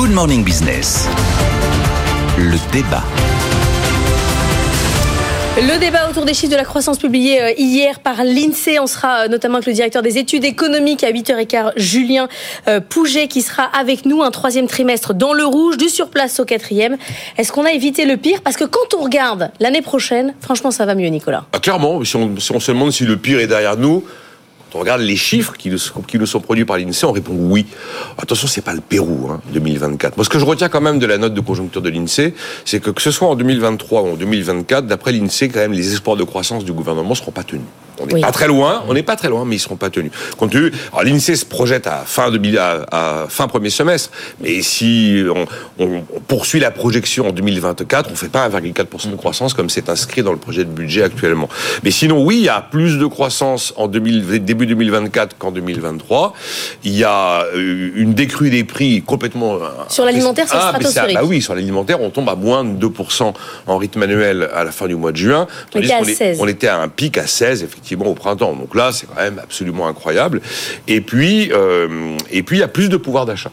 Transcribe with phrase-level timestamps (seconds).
[0.00, 1.06] Good Morning Business.
[2.38, 3.04] Le débat.
[5.58, 9.24] Le débat autour des chiffres de la croissance publiés euh, hier par l'INSEE, on sera
[9.24, 12.28] euh, notamment avec le directeur des études économiques à 8h15, Julien
[12.66, 16.46] euh, Pouget, qui sera avec nous un troisième trimestre dans le rouge, du surplace au
[16.46, 16.96] quatrième.
[17.36, 18.40] Est-ce qu'on a évité le pire?
[18.40, 21.44] Parce que quand on regarde l'année prochaine, franchement, ça va mieux, Nicolas.
[21.52, 24.02] Ah, clairement, si on, si on se demande si le pire est derrière nous,
[24.70, 27.66] quand on regarde les chiffres qui nous, sont produits par l'INSEE, on répond oui.
[28.18, 30.16] Attention, c'est pas le Pérou, hein, 2024.
[30.16, 32.80] Moi, ce que je retiens quand même de la note de conjoncture de l'INSEE, c'est
[32.80, 36.16] que que ce soit en 2023 ou en 2024, d'après l'INSEE, quand même, les espoirs
[36.16, 37.64] de croissance du gouvernement seront pas tenus.
[38.00, 38.20] On n'est Oui.
[38.20, 40.10] pas très loin, on n'est pas très loin, mais ils seront pas tenus.
[40.36, 44.10] Compte tenu, alors l'INSEE se projette à fin, 2000 à, à fin premier semestre,
[44.40, 45.46] mais si on,
[45.84, 49.88] on- on poursuit la projection en 2024, on fait pas 1,4% de croissance comme c'est
[49.90, 51.48] inscrit dans le projet de budget actuellement.
[51.84, 56.32] Mais sinon, oui, il y a plus de croissance en 2000 début 2024 qu'en 2023.
[56.84, 59.54] Il y a euh, une décrue des prix complètement...
[59.56, 61.14] euh, Sur l'alimentaire, c'est Ah, stratosphérique.
[61.16, 63.32] Bah oui, sur l'alimentaire, on tombe à moins de 2%
[63.66, 65.46] en rythme annuel à la fin du mois de juin.
[65.74, 66.38] On était Tandis est- 16.
[66.40, 68.54] on était à un pic à 16 effectivement au printemps.
[68.54, 70.40] Donc là, c'est quand même absolument incroyable.
[70.88, 73.52] Et puis, euh, et puis il y a plus de pouvoir d'achat.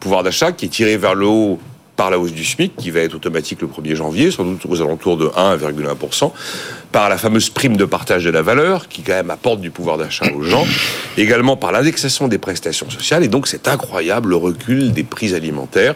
[0.00, 1.58] Pouvoir d'achat qui est tiré vers le haut
[1.96, 4.80] par la hausse du SMIC, qui va être automatique le 1er janvier, sans doute aux
[4.80, 6.32] alentours de 1,1%,
[6.90, 9.98] par la fameuse prime de partage de la valeur, qui quand même apporte du pouvoir
[9.98, 10.66] d'achat aux gens,
[11.18, 15.94] également par l'indexation des prestations sociales, et donc c'est incroyable le recul des prix alimentaires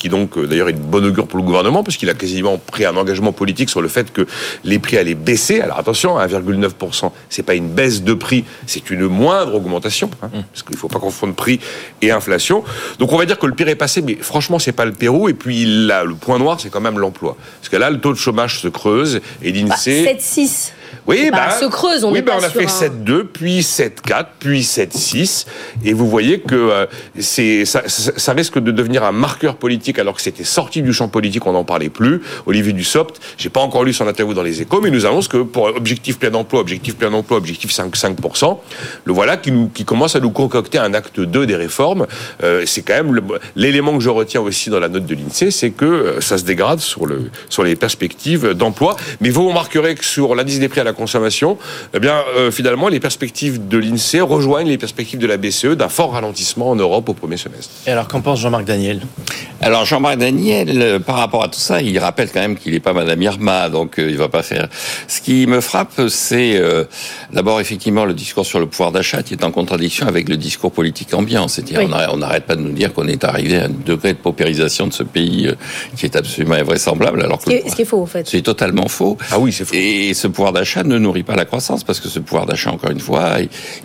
[0.00, 2.56] qui donc euh, d'ailleurs est une bonne augure pour le gouvernement, parce qu'il a quasiment
[2.58, 4.26] pris un engagement politique sur le fait que
[4.64, 5.60] les prix allaient baisser.
[5.60, 10.62] Alors attention, 1,9%, c'est pas une baisse de prix, c'est une moindre augmentation, hein, parce
[10.64, 11.60] qu'il faut pas confondre prix
[12.02, 12.64] et inflation.
[12.98, 15.28] Donc on va dire que le pire est passé, mais franchement c'est pas le Pérou.
[15.28, 18.12] Et puis là, le point noir, c'est quand même l'emploi, parce que là le taux
[18.12, 20.04] de chômage se creuse et Bah, l'Insee.
[20.04, 20.72] 7-6.
[21.10, 23.62] Oui, Bah, bah, se creuse, on oui, n'est bah, on a fait un- 7-2, puis
[23.62, 25.46] 7-4, puis 7-6.
[25.84, 26.86] Et vous voyez que euh,
[27.18, 31.08] c'est ça, ça- risque de devenir un marqueur politique alors que c'était sorti du champ
[31.08, 32.22] politique, on n'en parlait plus.
[32.46, 35.26] Olivier Dussopt, j'ai pas encore lu son interview dans les échos, mais il nous annonce
[35.28, 38.58] que pour objectif plein emploi, objectif plein emploi, objectif 5, 5%,
[39.04, 42.06] le voilà qui, nous, qui commence à nous concocter un acte 2 des réformes.
[42.44, 43.20] Euh, c'est quand même
[43.56, 46.44] l'élément que je retiens aussi dans la note de l'INSEE, c'est que euh, ça se
[46.44, 48.96] dégrade sur, le, sur les perspectives d'emploi.
[49.20, 51.56] Mais vous remarquerez que sur l'indice des prix à la consommation,
[51.94, 55.88] eh bien, euh, finalement, les perspectives de l'INSEE rejoignent les perspectives de la BCE d'un
[55.88, 57.70] fort ralentissement en Europe au premier semestre.
[57.86, 59.00] Et alors, qu'en pense Jean-Marc Daniel?
[59.62, 62.80] Alors Jean-Marc Daniel, euh, par rapport à tout ça, il rappelle quand même qu'il n'est
[62.80, 64.68] pas Madame Irma, donc euh, il va pas faire.
[65.08, 66.84] Ce qui me frappe, c'est euh,
[67.32, 70.72] d'abord effectivement le discours sur le pouvoir d'achat qui est en contradiction avec le discours
[70.72, 71.48] politique ambiant.
[71.48, 71.86] C'est-à-dire Oui.
[71.88, 74.18] on arrête- on n'arrête pas de nous dire qu'on est arrivé à un degré de
[74.18, 75.54] paupérisation de ce pays euh,
[75.96, 78.26] qui est absolument invraisemblable, alors Ce que qui est, ce qui est faux, en fait.
[78.28, 79.16] c'est totalement faux.
[79.30, 79.74] Ah oui, c'est faux.
[79.74, 82.90] Et ce pouvoir d'achat ne nourrit pas la croissance parce que ce pouvoir d'achat, encore
[82.90, 83.36] une fois,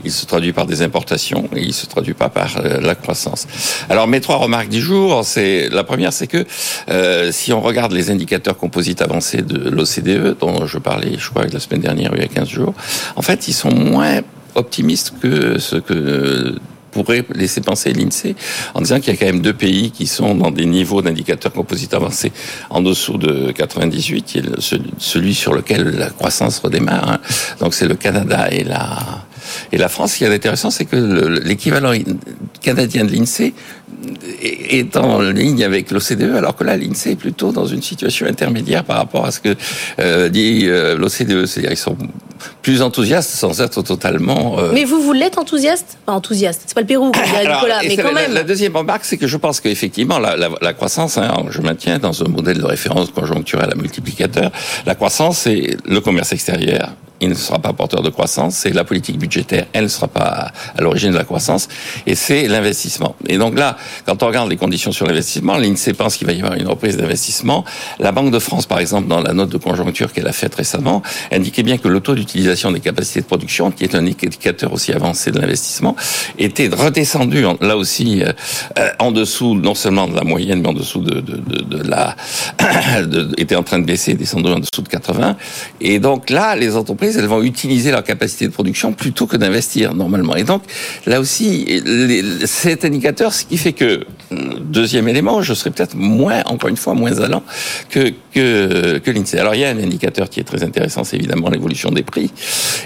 [0.03, 3.47] il, se traduit par des importations et il se traduit pas par euh, la croissance.
[3.89, 6.45] Alors mes trois remarques du jour, c'est la première, c'est que
[6.89, 11.45] euh, si on regarde les indicateurs composites avancés de l'OCDE, dont je parlais, je crois,
[11.45, 12.73] la semaine dernière, il y a 15 jours,
[13.15, 14.21] en fait, ils sont moins
[14.55, 16.55] optimistes que ce que
[17.03, 18.35] pourrait laisser penser l'INSEE
[18.73, 21.51] en disant qu'il y a quand même deux pays qui sont dans des niveaux d'indicateurs
[21.51, 22.31] composites avancés
[22.69, 24.61] en dessous de 98, qui est le-
[24.97, 27.09] celui- sur lequel la croissance redémarre.
[27.09, 27.19] hein.
[27.59, 28.97] Donc c'est le Canada et la
[29.71, 30.13] et la France.
[30.13, 31.93] Ce qui est intéressant, c'est que le- l'équivalent
[32.61, 33.53] canadien de l'INSEE
[34.41, 38.83] est en ligne avec l'OCDE, alors que là, l'INSEE est plutôt dans une situation intermédiaire
[38.83, 39.55] par rapport à ce que
[39.99, 41.45] euh, dit euh, l'OCDE.
[41.45, 41.97] C'est-à-dire ils sont
[42.61, 44.59] plus enthousiastes sans être totalement...
[44.59, 45.97] euh, Mais vous, vous l'êtes enthousiaste?
[46.05, 46.63] Enfin, enthousiaste.
[46.65, 48.33] C'est pas le Pérou, alors, Nicolas, mais quand la, même.
[48.33, 51.99] La deuxième remarque, c'est que je pense qu'effectivement, la, la, la croissance, hein, je maintiens
[51.99, 54.51] dans un modèle de référence conjoncturel à multiplicateur,
[54.85, 56.89] la croissance, c'est le commerce extérieur.
[57.21, 58.55] Il ne sera pas porteur de croissance.
[58.55, 59.65] C'est la politique budgétaire.
[59.73, 61.67] Elle ne sera pas à l'origine de la croissance.
[62.05, 63.15] Et c'est l'investissement.
[63.27, 66.39] Et donc là, quand on regarde les conditions sur l'investissement, l'INSEE pense qu'il va y
[66.41, 67.63] avoir une reprise d'investissement.
[67.99, 71.01] La Banque de France, par exemple, dans la note de conjoncture qu'elle a faite récemment,
[71.31, 74.91] indiquait bien que le taux d'utilisation des capacités de production, qui est un indicateur aussi
[74.91, 75.95] avancé de l'investissement,
[76.37, 78.33] était redescendu, en- là aussi, euh,
[78.77, 81.83] euh, en dessous, non seulement de la moyenne, mais en dessous de, de, de, de
[81.89, 82.15] la...
[83.37, 85.37] était en train de baisser, descendu en dessous de 80.
[85.81, 89.93] Et donc là, les entreprises, elles vont utiliser leur capacité de production plutôt que d'investir,
[89.93, 90.35] normalement.
[90.35, 90.63] Et donc,
[91.05, 91.81] là aussi,
[92.45, 96.93] cet indicateur, ce qui fait que, deuxième élément, je serais peut-être moins, encore une fois,
[96.93, 97.43] moins allant
[97.89, 99.39] que, que, que l'INSEE.
[99.39, 102.31] Alors, il y a un indicateur qui est très intéressant, c'est évidemment l'évolution des prix.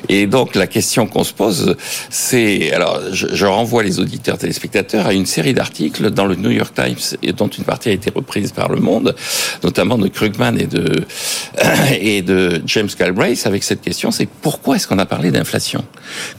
[0.08, 1.76] Et donc, la question qu'on se pose,
[2.10, 6.52] c'est, alors, je, je renvoie les auditeurs téléspectateurs à une série d'articles dans le New
[6.52, 9.16] York Times, et dont une partie a été reprise par Le Monde,
[9.64, 11.04] notamment de Krugman et de,
[12.00, 15.84] et de James Galbraith, avec cette question, c'est pourquoi est-ce qu'on a parlé d'inflation?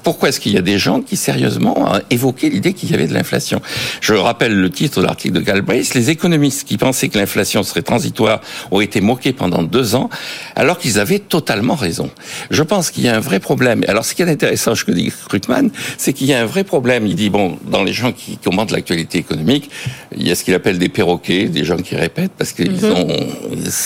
[0.03, 3.07] Pourquoi est-ce qu'il y a des gens qui, sérieusement, ont évoqué l'idée qu'il y avait
[3.07, 3.61] de l'inflation?
[4.01, 7.83] Je rappelle le titre sur l'article de Galbraith, les économistes qui pensaient que l'inflation serait
[7.83, 10.11] transitoire ont été moqués pendant deux ans,
[10.57, 12.11] alors qu'ils avaient totalement raison.
[12.51, 13.83] Je pense qu'il y a un vrai problème.
[13.89, 16.65] Alors, ce qui est intéressant, ce que dit Krugman, c'est qu'il y a un vrai
[16.65, 17.07] problème.
[17.07, 19.71] Il dit, bon, dans les gens qui commentent l'actualité économique,
[20.17, 22.93] il y a ce qu'il appelle des perroquets, des gens qui répètent parce qu'ils Mhm.
[22.93, 23.09] ont...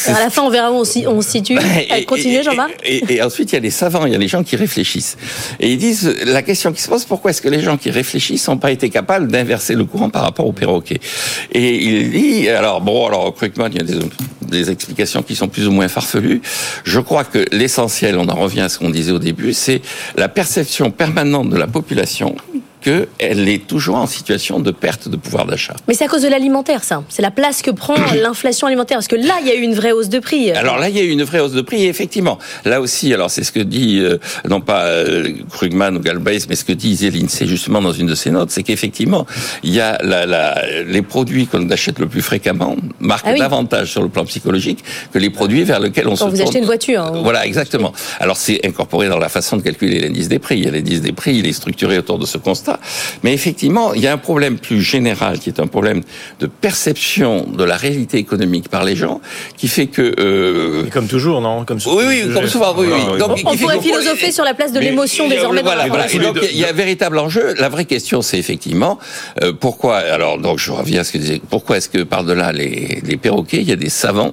[0.07, 1.59] À la fin, on verra où on, se situe.
[1.99, 2.73] Et- Continuez, Jean-Marc.
[2.85, 5.17] et, et ensuite, il y a les savants, il y a les gens qui réfléchissent.
[5.61, 8.49] Et ils disent, la question qui se pose, pourquoi est-ce que les gens qui réfléchissent
[8.49, 10.99] n'ont pas été capables d'inverser le courant par rapport au perroquet
[11.53, 13.99] Et il dit, alors bon, alors Krugman, il y a des,
[14.43, 16.41] des explications qui sont plus ou moins farfelues.
[16.85, 19.83] Je crois que l'essentiel, on en revient à ce qu'on disait au début, c'est
[20.17, 22.35] la perception permanente de la population
[22.85, 25.75] qu'elle est toujours en situation de perte de pouvoir d'achat.
[25.89, 27.03] Mais c'est à cause de l'alimentaire, ça.
[27.09, 28.99] C'est la place que prend l'inflation alimentaire.
[28.99, 30.51] Parce que là, il y a eu une vraie hausse de prix.
[30.53, 31.85] Alors là, il y a eu une vraie hausse de prix.
[31.85, 36.01] Et effectivement, là aussi, alors c'est ce que dit euh, non pas euh, Krugman ou
[36.01, 39.27] Galbraith, mais ce que disait l'Insee justement dans une de ses notes, c'est qu'effectivement,
[39.63, 43.39] il y a la, la, les produits qu'on achète le plus fréquemment marquent Ah oui.
[43.39, 46.49] davantage sur le plan psychologique que les produits vers lesquels on se Quand vous tourne.
[46.49, 47.03] achetez une voiture.
[47.03, 47.21] hein.
[47.23, 47.93] Voilà, exactement.
[48.21, 50.63] Alors c'est incorporé dans la façon de calculer l'indice des prix.
[50.65, 52.74] L'indice des prix, il est structuré autour de ce constat.
[53.23, 56.03] Mais effectivement, il y a un problème plus général qui est un problème
[56.41, 59.21] de perception de la réalité économique par les gens,
[59.57, 63.01] qui fait que euh, comme toujours, non comme oui, oui, comme souvent, oui, oui.
[63.07, 65.89] Voilà, Donc, On pourrait philosopher sur la place de l'émotion mais- désormais dans voilà, la
[65.89, 66.05] voilà.
[66.13, 66.33] Et relation.
[66.33, 67.55] donc, il y a un véritable enjeu.
[67.59, 68.99] La vraie question, c'est effectivement
[69.43, 69.97] euh, pourquoi.
[69.99, 71.41] Alors, donc, je reviens à ce que disait.
[71.51, 74.33] Pourquoi est-ce que par-delà les, les perroquets, il y a des savants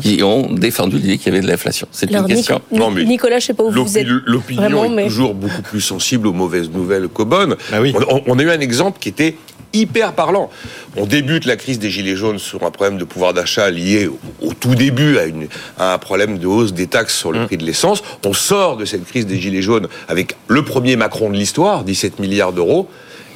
[0.00, 1.86] qui ont défendu l'idée qu'il y avait de l'inflation?
[1.92, 2.60] C'est une question.
[2.70, 4.06] Nic- Non, mais Nicolas, je sais pas où vous êtes.
[4.26, 7.56] L'opinion est mais- toujours beaucoup plus sensible aux mauvaises nouvelles qu'aux bonnes.
[7.70, 7.94] Bah oui.
[8.26, 9.36] on, a eu un exemple qui était
[9.74, 10.50] hyper parlant.
[10.96, 14.18] On débute la crise des Gilets jaunes sur un problème de pouvoir d'achat lié au,
[14.48, 15.48] au tout début à, une-
[15.78, 17.46] à un problème de hausse des taxes sur le Mmh.
[17.46, 18.02] prix de l'essence.
[18.26, 22.18] On sort de cette crise des Gilets jaunes avec le premier Macron de l'histoire, 17
[22.18, 22.88] milliards d'euros,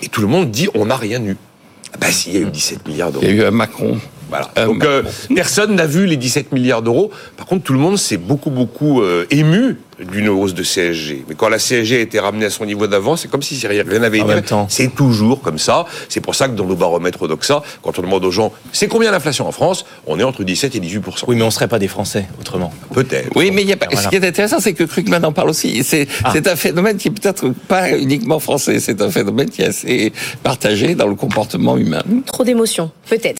[0.02, 1.36] et tout le monde dit on n'a rien eu.
[1.94, 3.24] Ah bah si, il y a eu 17 milliards d'euros.
[3.26, 3.98] Il y a eu un Macron.
[4.28, 4.50] Voilà.
[4.58, 5.02] Euh, Donc euh,
[5.34, 7.10] personne n'a vu les 17 milliards d'euros.
[7.36, 9.76] Par contre, tout le monde s'est beaucoup beaucoup euh, ému
[10.12, 11.24] d'une hausse de CSG.
[11.26, 13.82] Mais quand la CSG a été ramenée à son niveau d'avant, c'est comme si rien
[13.82, 14.28] n'avait été.
[14.68, 15.86] C'est toujours comme ça.
[16.10, 19.10] C'est pour ça que dans nos baromètres Odoxa, quand on demande aux gens c'est combien
[19.10, 21.88] l'inflation en France, on est entre 17 et 18 Oui, mais on serait pas des
[21.88, 22.74] Français autrement.
[22.92, 23.30] Peut-être.
[23.36, 24.02] Oui, mais il y a pas, Voilà.
[24.02, 25.82] ce qui est intéressant, c'est que Krugman en parle aussi.
[25.82, 26.30] C'est Ah.
[26.32, 28.80] c'est un phénomène qui est peut-être pas uniquement français.
[28.80, 30.12] C'est un phénomène qui est assez
[30.42, 32.02] partagé dans le comportement humain.
[32.26, 33.34] Trop d'émotions, peut-être.